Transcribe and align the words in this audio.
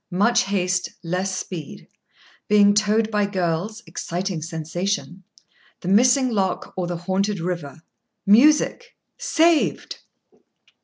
—Much 0.09 0.45
haste, 0.45 0.89
less 1.03 1.37
speed.—Being 1.37 2.73
towed 2.73 3.11
by 3.11 3.27
girls: 3.27 3.83
exciting 3.85 4.41
sensation.—The 4.41 5.87
missing 5.87 6.29
lock 6.31 6.73
or 6.75 6.87
the 6.87 6.97
haunted 6.97 7.39
river.—Music.—Saved! 7.39 9.97